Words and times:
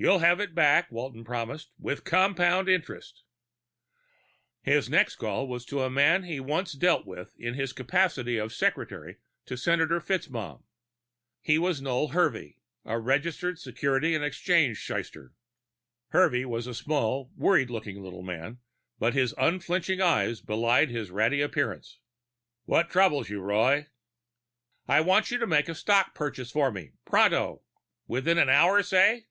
"You'll 0.00 0.20
have 0.20 0.38
it 0.38 0.54
back," 0.54 0.92
Walton 0.92 1.24
promised. 1.24 1.72
"With 1.76 2.04
compound 2.04 2.68
interest." 2.68 3.24
His 4.62 4.88
next 4.88 5.16
call 5.16 5.48
was 5.48 5.64
to 5.66 5.82
a 5.82 5.90
man 5.90 6.22
he 6.22 6.36
had 6.36 6.46
once 6.46 6.74
dealt 6.74 7.04
with 7.04 7.34
in 7.36 7.54
his 7.54 7.72
capacity 7.72 8.36
of 8.36 8.52
secretary 8.52 9.16
to 9.46 9.56
Senator 9.56 9.98
FitzMaugham. 9.98 10.62
He 11.42 11.58
was 11.58 11.82
Noel 11.82 12.10
Hervey, 12.12 12.58
a 12.84 12.96
registered 12.96 13.58
securities 13.58 14.14
and 14.14 14.24
exchange 14.24 14.78
slyster. 14.86 15.32
Hervey 16.10 16.44
was 16.44 16.68
a 16.68 16.74
small, 16.74 17.32
worried 17.34 17.68
looking 17.68 18.00
little 18.00 18.22
man, 18.22 18.60
but 19.00 19.14
his 19.14 19.32
unflickering 19.36 20.00
eyes 20.00 20.40
belied 20.40 20.90
his 20.90 21.10
ratty 21.10 21.40
appearance. 21.40 21.98
"What 22.66 22.88
troubles 22.88 23.30
you, 23.30 23.40
Roy?" 23.40 23.88
"I 24.86 25.00
want 25.00 25.32
you 25.32 25.38
to 25.38 25.46
make 25.48 25.68
a 25.68 25.74
stock 25.74 26.14
purchase 26.14 26.52
for 26.52 26.70
me, 26.70 26.92
pronto. 27.04 27.62
Within 28.06 28.38
an 28.38 28.48
hour, 28.48 28.80
say?" 28.84 29.24